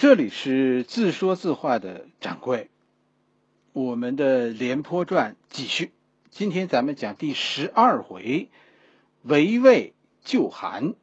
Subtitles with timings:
[0.00, 2.70] 这里是自说自话的掌柜，
[3.74, 5.92] 我们的《廉颇传》继续。
[6.30, 8.48] 今天咱们讲第十二回，
[9.20, 9.92] 围魏
[10.24, 10.94] 救韩。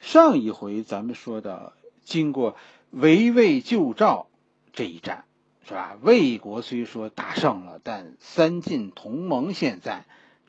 [0.00, 1.72] 上一回咱们说的，
[2.04, 2.58] 经过
[2.90, 4.26] 围魏救赵
[4.74, 5.24] 这一战，
[5.66, 5.96] 是吧？
[6.02, 10.04] 魏国虽说打胜了，但三晋同盟现在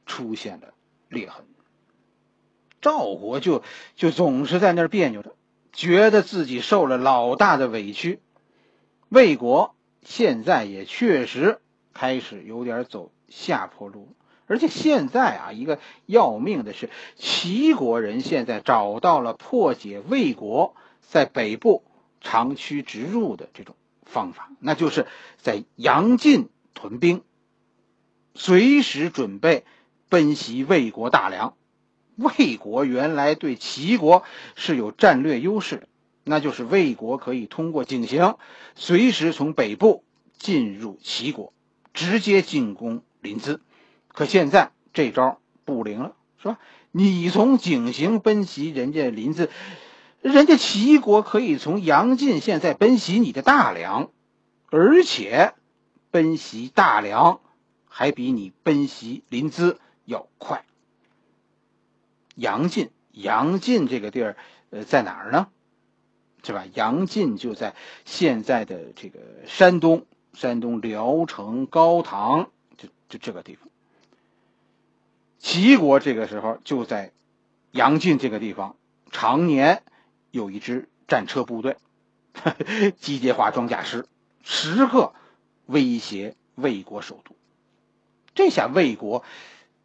[0.06, 0.74] 出现了
[1.08, 1.46] 裂痕。
[2.82, 3.64] 赵国就
[3.96, 5.38] 就总是在那儿别扭着。
[5.74, 8.20] 觉得自己受了老大的委屈，
[9.10, 11.60] 魏国现在也确实
[11.94, 14.16] 开始有点走下坡路，
[14.48, 21.84] 而且现在啊，一个要命的是，齐国人现在找到了破解魏国在北部
[22.20, 27.24] 长驱直入的这种方法，那就是在阳晋屯兵，
[28.36, 29.64] 随时准备
[30.10, 31.54] 奔袭魏国大梁。
[32.16, 34.24] 魏国原来对齐国
[34.56, 35.88] 是有战略优势的，
[36.24, 38.38] 那就是魏国可以通过井陉，
[38.76, 40.04] 随时从北部
[40.38, 41.54] 进入齐国，
[41.94, 43.60] 直接进攻临淄。
[44.08, 46.60] 可现在这招不灵了，是吧？
[46.92, 49.48] 你从井陉奔袭人家临淄，
[50.22, 54.12] 人家齐国可以从阳晋现在奔袭你的大梁，
[54.70, 55.54] 而且
[56.12, 57.40] 奔袭大梁
[57.88, 60.66] 还比你奔袭临淄要快。
[62.36, 64.38] 杨晋，杨晋这个地儿，
[64.70, 65.48] 呃，在哪儿呢？
[66.44, 66.66] 是吧？
[66.74, 73.68] 杨晋就在现在的这个山东，山东聊城高唐，就就这个地方。
[75.38, 77.12] 齐国这个时候就在
[77.72, 78.76] 杨晋这个地方，
[79.12, 79.84] 常年
[80.32, 81.78] 有一支战车部队，
[83.00, 84.08] 机械化装甲师，
[84.42, 85.14] 时刻
[85.68, 87.36] 威胁魏国首都。
[88.34, 89.24] 这下魏国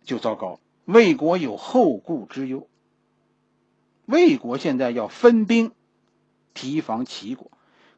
[0.05, 0.61] 就糟糕了。
[0.87, 2.69] 魏国有后顾之忧，
[4.05, 5.73] 魏国现在要分兵
[6.55, 7.51] 提防齐国，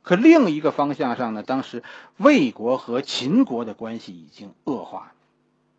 [0.02, 1.42] 可另一个方向上呢？
[1.42, 1.84] 当时
[2.16, 5.12] 魏国和秦国的关系已经恶化，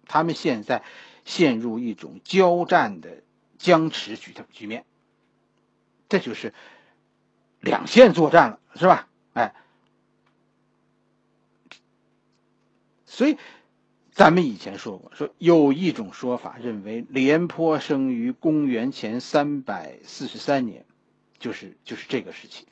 [0.06, 0.84] 他们现在
[1.25, 3.23] 陷入一种交战的
[3.57, 4.85] 僵持局的局面，
[6.09, 6.53] 这就是
[7.59, 9.07] 两线作战了，是吧？
[9.34, 9.55] 哎，
[13.07, 13.35] 所以。
[14.19, 20.84] 咱们以前说过，说有一种说法认为廉颇生于公元前三百四十三年，
[21.40, 22.68] 就是就是这个时期。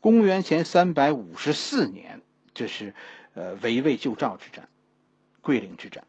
[0.00, 2.20] 公元前三百五十四年，
[2.52, 2.94] 这是
[3.34, 4.68] 呃围魏救赵之战，
[5.40, 6.02] 桂林之战。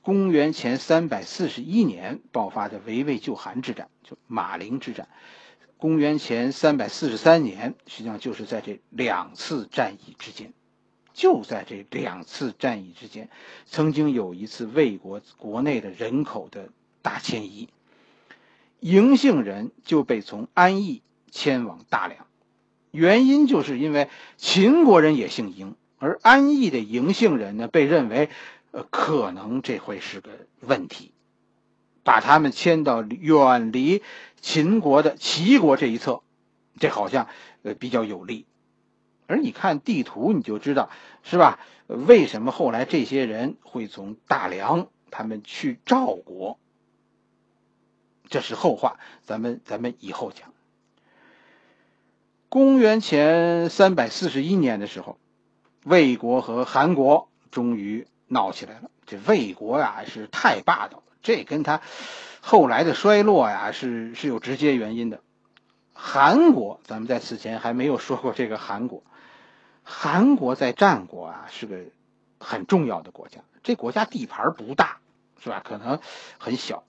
[0.00, 5.08] 公元前三百四十一年爆发的围魏救韩之战，就马陵之战。
[5.76, 10.54] 公元前三百四十三年，实际上就是在这两次战役之间。
[11.14, 13.28] 就在这两次战役之间，
[13.66, 16.70] 曾经有一次魏国国内的人口的
[17.02, 17.68] 大迁移，
[18.80, 22.26] 嬴姓人就被从安邑迁往大梁，
[22.90, 28.30] 原因就是因为秦国人也姓嬴，而安邑的嬴姓人呢，被认为，
[28.70, 30.30] 呃，可能这会是个
[30.60, 31.12] 问题，
[32.02, 34.02] 把他们迁到远离
[34.40, 36.22] 秦国的齐国这一侧，
[36.80, 37.28] 这好像
[37.62, 38.46] 呃比较有利。
[39.26, 40.90] 而你看地图，你就知道，
[41.22, 41.58] 是吧？
[41.86, 46.58] 为什么后来这些人会从大梁他们去赵国？
[48.28, 50.52] 这是后话，咱们咱们以后讲。
[52.48, 55.18] 公元前三百四十一年的时候，
[55.84, 58.90] 魏国和韩国终于闹起来了。
[59.04, 61.82] 这魏国呀是太霸道了，这跟他
[62.40, 65.20] 后来的衰落呀是是有直接原因的。
[65.92, 69.02] 韩国，咱们在此前还没有说过这个韩国。
[69.84, 71.76] 韩国在战国啊是个
[72.38, 74.98] 很重要的国家，这国家地盘不大，
[75.42, 75.60] 是吧？
[75.64, 75.98] 可能
[76.38, 76.84] 很小，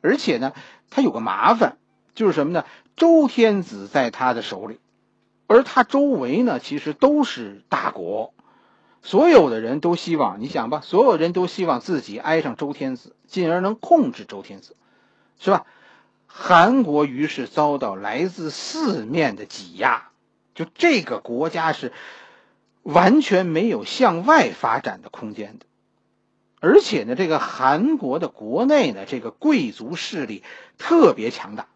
[0.00, 0.52] 而且呢，
[0.90, 1.76] 它有个麻烦，
[2.14, 2.64] 就是什么呢？
[2.96, 4.78] 周天子在他的手里，
[5.46, 8.32] 而他周围呢，其实都是大国，
[9.02, 14.76] 所有的人都希望，你想吧，所有人都希望自己挨上周天子，进而能控制周天子，
[15.38, 15.66] 是吧？
[16.26, 20.10] 韩国于是遭到来自四面的挤压，
[20.54, 21.92] 就这个国家是。
[22.82, 25.66] 完全没有向外发展的空间的，
[26.60, 30.42] 而且呢，这个韩国的国内呢，这个贵族势力
[30.78, 31.68] 特别强大，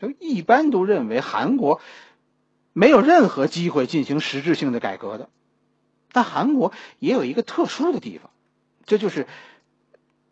[0.00, 1.80] 就一般都认为韩国
[2.72, 5.28] 没有任何机会进行实质性的改革的。
[6.12, 8.30] 但韩国也有一个特殊的地方，
[8.86, 9.26] 这就是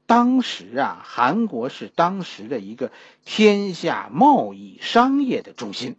[0.06, 2.90] 当时啊，韩国是当时的一个
[3.24, 5.96] 天下贸易商业的中心。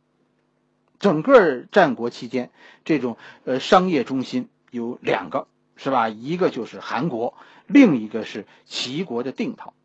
[1.06, 2.50] 整个战国期间，
[2.84, 6.10] 这种呃商业中心有两个，是吧？
[6.10, 7.36] 一个就是韩国，
[7.68, 9.76] 另一个是齐国的定陶。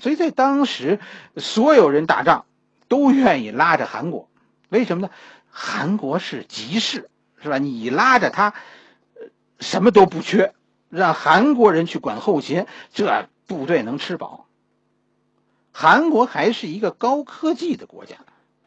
[0.00, 0.98] 所以在当时，
[1.36, 2.44] 所有人打仗
[2.88, 4.28] 都愿意拉着韩国，
[4.68, 5.12] 为什么呢？
[5.48, 7.08] 韩国是集市，
[7.40, 7.58] 是吧？
[7.58, 8.52] 你拉着他，
[9.60, 10.54] 什么都不缺，
[10.88, 14.48] 让韩国人去管后勤，这部队能吃饱？
[15.70, 18.16] 韩国还是一个高科技的国家，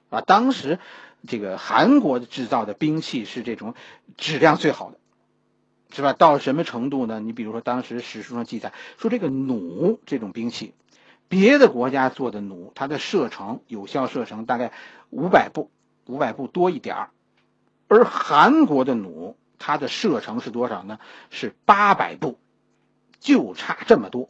[0.09, 0.79] 啊，当时
[1.27, 3.75] 这个韩国制造的兵器是这种
[4.17, 4.97] 质量最好的，
[5.91, 6.13] 是吧？
[6.13, 7.19] 到什么程度呢？
[7.19, 10.73] 你比如说，当时史书上记载说，这个弩这种兵器，
[11.27, 14.71] 别的国家做的弩，它的射程有效射程大概
[15.09, 15.69] 五百步，
[16.05, 17.09] 五百步多一点儿，
[17.87, 20.99] 而韩国的弩，它的射程是多少呢？
[21.29, 22.37] 是八百步，
[23.19, 24.29] 就差这么多。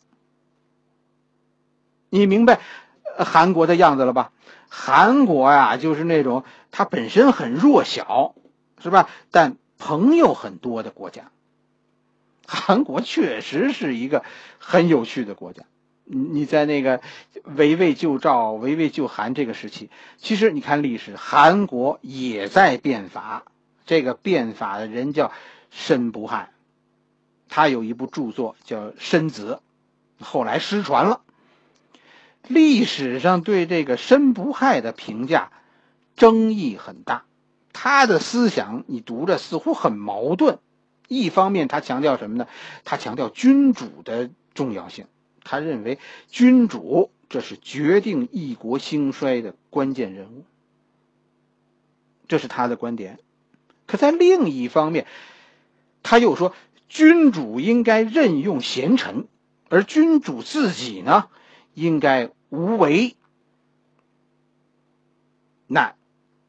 [2.09, 2.59] 你明白
[3.23, 4.31] 韩国的样子了吧？
[4.69, 8.35] 韩国呀，就是那种它本身很弱小，
[8.81, 9.09] 是吧？
[9.31, 11.31] 但朋友很多的国家。
[12.47, 14.23] 韩国确实是一个
[14.57, 15.63] 很有趣的国家。
[16.03, 17.01] 你你在那个
[17.43, 23.43] 围魏救赵、围魏救韩这个时期，其实你看历史，韩国也在变法。
[23.85, 25.31] 这个变法的人叫
[25.71, 26.51] 申不害，
[27.47, 29.61] 他有一部著作叫《申子》，
[30.23, 31.21] 后来失传了。
[32.47, 35.51] 历史上对这个申不害的评价
[36.15, 37.25] 争议很大，
[37.73, 40.59] 他的思想你读着似乎很矛盾。
[41.07, 42.47] 一方面，他强调什么呢？
[42.85, 45.05] 他强调君主的重要性，
[45.43, 45.97] 他认为
[46.29, 50.45] 君主这是决定一国兴衰的关键人物，
[52.27, 53.19] 这是他的观点。
[53.87, 55.07] 可在另一方面，
[56.03, 56.53] 他又说
[56.89, 59.27] 君主应该任用贤臣，
[59.67, 61.27] 而君主自己呢，
[61.73, 62.29] 应该。
[62.51, 63.15] 无为，
[65.67, 65.93] 那，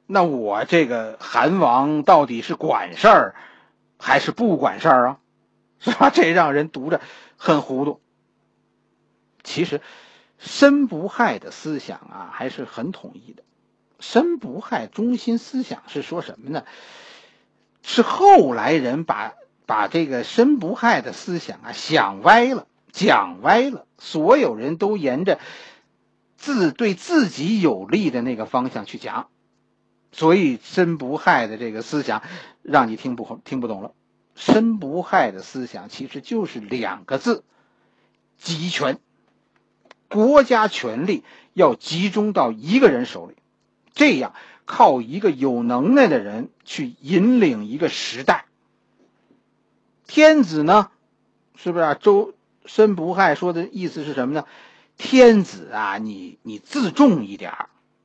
[0.06, 3.34] 那我这个韩王到底是管事儿，
[3.98, 5.18] 还是不管事儿啊？
[5.78, 6.08] 是吧？
[6.08, 7.02] 这让人读着
[7.36, 8.00] 很糊涂。
[9.42, 9.82] 其实，
[10.38, 13.42] 申不害的思想啊，还是很统一的。
[13.98, 16.64] 申不害中心思想是说什么呢？
[17.82, 19.34] 是后来人把
[19.66, 25.38] 把这个申不害的思想啊想歪了，讲歪了，所有人都沿着。
[26.36, 29.28] 自对自己有利的那个方向去讲，
[30.10, 32.22] 所以申不害的这个思想
[32.62, 33.92] 让你听不听不懂了。
[34.34, 37.44] 申不害的思想其实就是两个字：
[38.38, 38.98] 集权。
[40.08, 43.34] 国家权力要集中到一个人手里，
[43.92, 44.32] 这样
[44.64, 48.46] 靠一个有能耐的人去引领一个时代。
[50.06, 50.90] 天子呢，
[51.54, 51.98] 是不是？
[52.00, 52.32] 周
[52.72, 54.46] 申不害说的意思是什么呢？
[54.96, 57.52] 天子啊，你你自重一点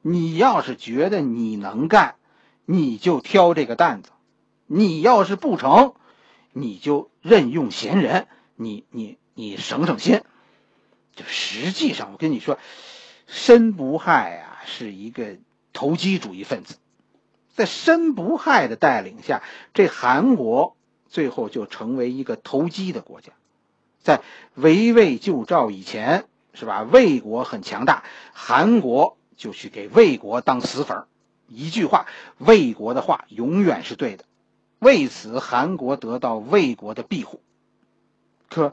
[0.01, 2.15] 你要是觉得你能干，
[2.65, 4.09] 你就挑这个担子；
[4.65, 5.93] 你要是不成，
[6.51, 8.27] 你就任用贤人。
[8.55, 10.23] 你你你省省心。
[11.15, 12.57] 就实际上，我跟你说，
[13.27, 15.37] 申不害啊是一个
[15.73, 16.77] 投机主义分子，
[17.53, 19.43] 在申不害的带领下，
[19.75, 20.75] 这韩国
[21.07, 23.31] 最后就成为一个投机的国家。
[24.05, 24.21] 在
[24.53, 26.23] 围魏救赵以前。
[26.57, 26.83] 是吧？
[26.83, 31.03] 魏国很强大，韩国就去给魏国当死粉
[31.49, 32.05] 一句话，
[32.37, 34.23] 魏国的话永远是对的。
[34.79, 37.41] 为此，韩国得到魏国的庇护。
[38.47, 38.71] 可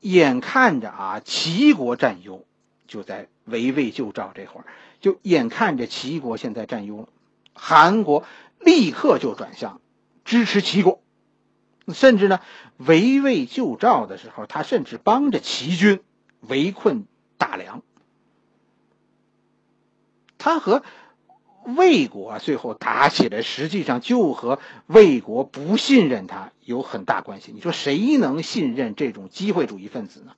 [0.00, 2.44] 眼看着啊，齐国占优，
[2.88, 4.66] 就在围魏救赵这会儿，
[5.00, 7.08] 就眼看着齐国现在占优了，
[7.52, 8.24] 韩国
[8.58, 9.80] 立刻就转向
[10.24, 11.00] 支持齐国，
[11.94, 12.40] 甚至呢，
[12.76, 16.00] 围魏救赵的时候，他甚至帮着齐军。
[16.48, 17.04] 围困
[17.36, 17.82] 大梁，
[20.38, 20.82] 他和
[21.64, 27.52] 魏国最后打起来，实际上就和魏国不信任他有很大关系。
[27.54, 30.32] 你说谁能信任这种机会主义分子呢？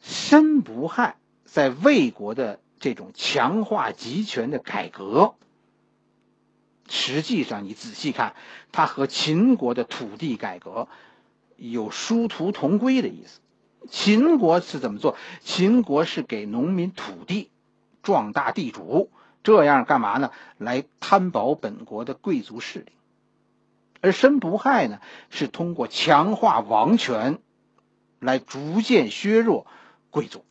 [0.00, 5.36] 申不害在魏国的这种强化集权的改革，
[6.88, 8.34] 实际上你仔细看，
[8.72, 10.88] 他和秦国的土地改革。
[11.58, 13.40] 有殊途同归的意思。
[13.88, 15.16] 秦国是怎么做？
[15.40, 17.50] 秦国是给农民土地，
[18.02, 19.10] 壮大地主，
[19.42, 20.32] 这样干嘛呢？
[20.58, 22.92] 来摊薄本国的贵族势力。
[24.00, 25.00] 而申不害呢，
[25.30, 27.38] 是通过强化王权，
[28.20, 29.66] 来逐渐削弱
[30.10, 30.44] 贵族。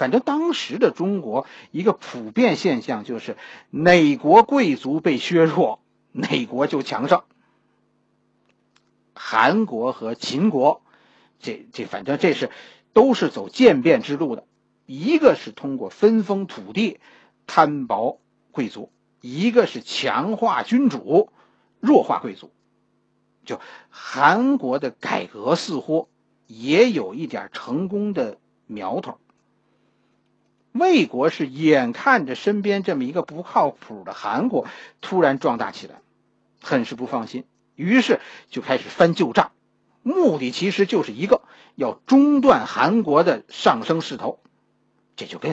[0.00, 3.36] 反正当时的中国一个普遍现象就是，
[3.68, 5.78] 哪国贵族被削弱，
[6.10, 7.22] 哪国就强盛。
[9.12, 10.80] 韩国和秦国，
[11.38, 12.48] 这这反正这是
[12.94, 14.46] 都是走渐变之路的，
[14.86, 16.98] 一个是通过分封土地
[17.46, 18.90] 摊薄贵族，
[19.20, 21.30] 一个是强化君主
[21.78, 22.50] 弱化贵族。
[23.44, 26.08] 就韩国的改革似乎
[26.46, 29.18] 也有一点成功的苗头。
[30.72, 34.66] 魏国是眼看着身边这么一个不靠谱的韩国
[35.00, 35.96] 突然壮大起来，
[36.62, 39.52] 很是不放心，于是就开始翻旧账，
[40.02, 41.42] 目的其实就是一个，
[41.74, 44.38] 要中断韩国的上升势头。
[45.16, 45.52] 这就跟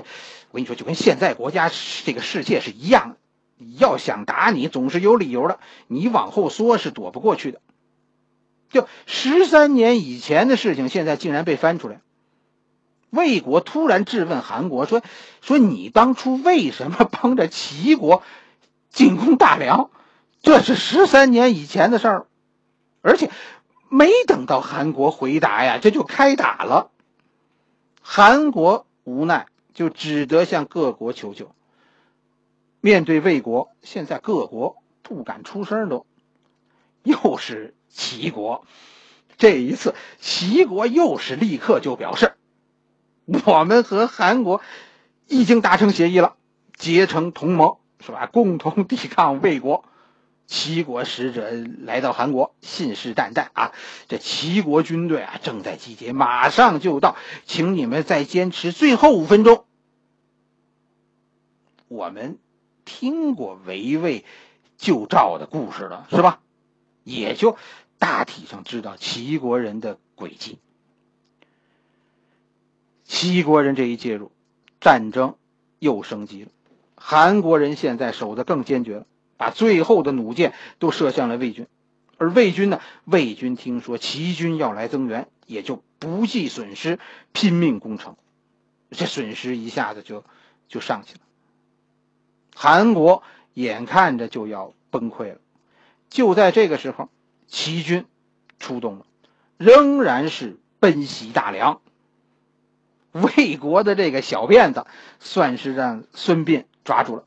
[0.52, 1.70] 我跟你说，就跟现在国家
[2.06, 3.18] 这个世界是一样的。
[3.80, 5.60] 要想打你，总是有理由的。
[5.88, 7.60] 你往后缩是躲不过去的。
[8.70, 12.02] 就十三年以前的事情，现在竟然被翻出来。
[13.10, 15.02] 魏国突然质问韩国说
[15.42, 18.22] ：“说你当初为什么帮着齐国
[18.90, 19.90] 进攻大梁？
[20.42, 22.28] 这是十三年以前的事儿，
[23.02, 23.32] 而且
[23.90, 26.92] 没等到韩国回答呀，这就开打了。
[28.02, 31.52] 韩国无奈，就只得向各国求救。”
[32.80, 36.06] 面对魏国，现在各国不敢出声，都
[37.04, 38.66] 又是齐国。
[39.38, 42.34] 这一次，齐国又是立刻就表示，
[43.46, 44.62] 我们和韩国
[45.28, 46.36] 已经达成协议了，
[46.76, 48.26] 结成同盟，是吧？
[48.26, 49.84] 共同抵抗魏国。
[50.48, 51.52] 齐国使者
[51.84, 53.74] 来到韩国，信誓旦旦啊，
[54.08, 59.66] 这齐国军队啊正在集结，马上就到，请你们再坚持最后五分钟。
[61.88, 62.40] 我们。
[62.90, 64.24] 听过围魏
[64.78, 66.40] 救赵的故事了，是吧？
[67.04, 67.58] 也就
[68.00, 70.58] 大体上知道齐国人的诡计。
[73.08, 74.32] 齐国人这一介入，
[74.82, 75.36] 战争
[75.80, 76.50] 又升级了。
[76.96, 79.06] 韩国人现在守得更坚决了，
[79.38, 81.68] 把最后的弩箭都射向了魏军。
[82.18, 82.82] 而魏军呢？
[83.06, 87.00] 魏军听说齐军要来增援，也就不计损失，
[87.32, 88.18] 拼命攻城。
[88.92, 90.26] 这损失一下子就
[90.68, 91.20] 就上去了。
[92.56, 93.24] 韩国
[93.54, 95.40] 眼看着就要崩溃了，
[96.10, 97.10] 就在这个时候，
[97.48, 98.06] 齐军
[98.60, 99.06] 出动了，
[99.58, 101.80] 仍然是奔袭大梁。
[103.22, 104.86] 魏国的这个小辫子，
[105.20, 107.24] 算是让孙膑抓住了。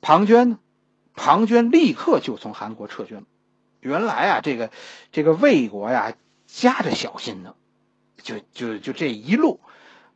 [0.00, 0.58] 庞涓呢？
[1.14, 3.24] 庞涓立刻就从韩国撤军了。
[3.80, 4.70] 原来啊，这个
[5.12, 6.14] 这个魏国呀，
[6.46, 7.54] 夹着小心呢，
[8.22, 9.60] 就就就这一路。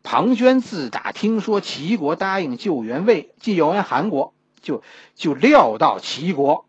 [0.03, 4.83] 庞涓自打听说齐国答应救援魏、救援韩国，就
[5.15, 6.67] 就料到齐国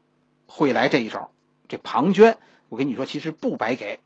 [0.47, 1.31] 会来这一手。
[1.67, 2.35] 这庞涓，
[2.69, 3.99] 我跟你说，其实不白给。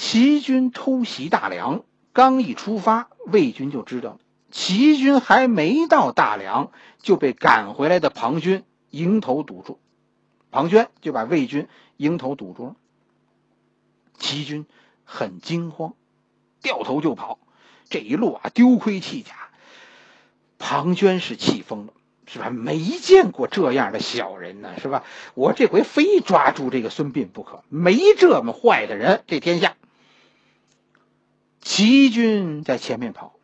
[0.00, 6.70] 齐军偷袭大梁，刚一出发，魏军就知道齐军还没到大梁，
[7.02, 9.80] 就被赶回来的庞涓迎头堵住。
[10.52, 12.76] 庞涓就把魏军迎头堵住了。
[14.20, 14.66] 齐军
[15.04, 15.94] 很惊慌，
[16.62, 17.40] 掉头就跑。
[17.88, 19.34] 这一路啊，丢盔弃甲，
[20.60, 21.92] 庞涓是气疯了，
[22.28, 22.50] 是吧？
[22.50, 25.02] 没见过这样的小人呢，是吧？
[25.34, 29.74] 我这回非抓住这个孙膑不可，没这么坏的人，这天下。
[31.68, 33.34] 齐军在前面跑，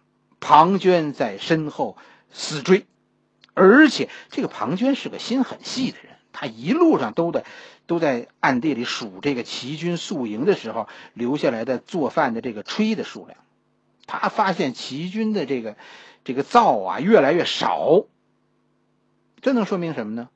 [0.40, 1.98] 庞涓在身后
[2.32, 2.86] 死追，
[3.52, 7.44] 而且这个庞涓是个心很细的人，他一路上都在
[7.86, 13.36] 都在暗地里数这个齐军宿营的时候留下来的做饭的这个炊的数量。
[14.06, 15.76] 他发现齐军的这个
[16.24, 18.06] 这个灶啊越来越少，
[19.42, 20.30] 这能说明什么呢？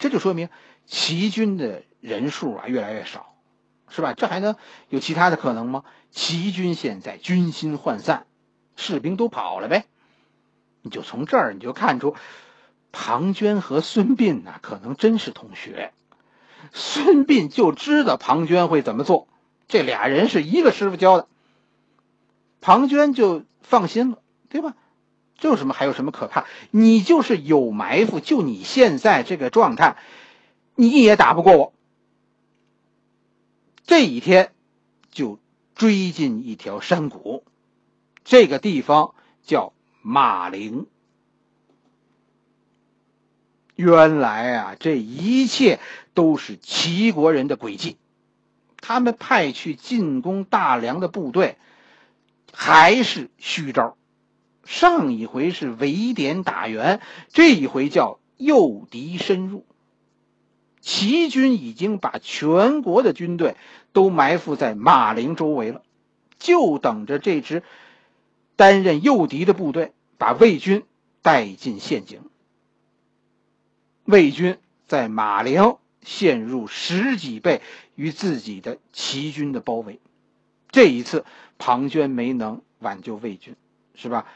[0.00, 0.48] 这就说明
[0.86, 3.31] 齐军的人数啊越来越少，
[3.94, 4.14] 是吧？
[4.14, 4.56] 这还能
[4.88, 5.84] 有其他的可能吗？
[6.10, 8.26] 齐军现在军心涣散，
[8.76, 9.84] 士兵都跑了呗。
[10.82, 12.16] 你就从这儿你就看出，
[12.90, 15.92] 庞涓和孙膑呐可能真是同学。
[16.72, 19.28] 孙膑就知道庞涓会怎么做，
[19.68, 21.28] 这俩人是一个师傅教的。
[22.60, 24.18] 庞涓就放心了，
[24.48, 24.74] 对吧？
[25.38, 25.74] 这有什么？
[25.74, 26.46] 还有什么可怕？
[26.70, 29.96] 你就是有埋伏，就你现在这个状态，
[30.76, 31.72] 你也打不过我。
[33.84, 34.52] 这一天，
[35.10, 35.38] 就
[35.74, 37.44] 追进一条山谷，
[38.24, 40.86] 这个地方叫马陵。
[43.74, 45.80] 原来啊，这一切
[46.14, 47.96] 都是齐国人的诡计，
[48.80, 51.56] 他们派去进攻大梁的部队。
[52.54, 53.96] 还是虚招，
[54.66, 59.64] 上一回是围点打援，这一回叫诱敌深入。
[60.82, 63.56] 齐军已经把全国的军队
[63.92, 65.82] 都埋伏在马陵周围了，
[66.38, 67.62] 就等着这支
[68.56, 70.82] 担任诱敌的部队把魏军
[71.22, 72.20] 带进陷阱。
[74.04, 74.58] 魏军
[74.88, 77.62] 在马陵陷入十几倍
[77.94, 80.00] 于自己的齐军的包围。
[80.72, 81.24] 这一次，
[81.58, 83.54] 庞涓没能挽救魏军，
[83.94, 84.26] 是吧？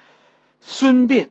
[0.60, 1.30] 孙膑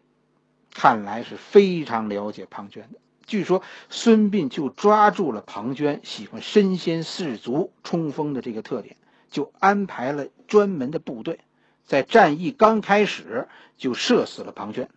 [0.74, 3.00] 看来是非常了解庞涓的。
[3.25, 8.98] 据说孙膑就抓住了庞涓喜欢身先士卒冲锋的这个特点，
[9.29, 11.39] 就安排了专门的部队，
[11.86, 14.88] 在战役刚开始就射死了庞涓，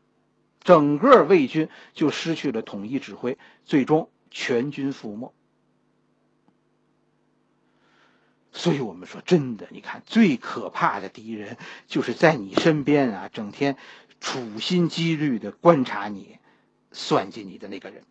[0.63, 5.33] 整个魏军就失去了统一指挥，最终全军覆没。
[8.53, 11.57] 所以我们说，真的，你看，最可怕的敌人
[11.87, 13.77] 就是在你身边啊，整天
[14.21, 16.39] 处心积虑的观察你、
[16.91, 18.03] 算计你的那个人。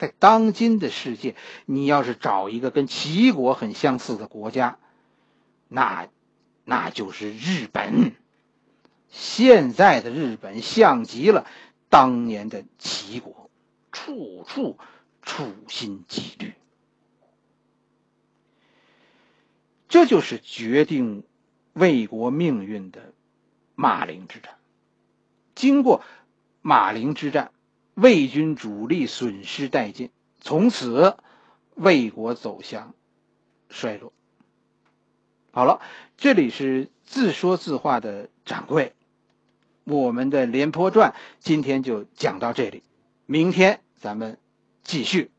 [0.00, 4.78] 在当今的世界，你要是找一个跟齐国很相似的国家，
[5.68, 6.08] 那
[6.64, 8.12] 那就是日本。
[9.10, 11.44] 现在的日本像极了
[11.90, 13.50] 当年的齐国，
[13.92, 14.78] 处处
[15.20, 16.54] 处心积虑。
[19.90, 21.24] 这就是决定
[21.74, 23.12] 魏国命运的
[23.74, 24.54] 马陵之战。
[25.54, 26.02] 经过
[26.62, 27.52] 马陵之战，
[28.00, 30.08] 魏军主力损失殆尽，
[30.40, 31.16] 从此
[31.74, 32.94] 魏国走向
[33.68, 34.14] 衰落。
[35.50, 35.82] 好了，
[36.16, 38.94] 这里是自说自话的掌柜，
[39.84, 42.82] 我们的廉颇传今天就讲到这里，
[43.26, 44.38] 明天咱们
[44.82, 45.30] 继续。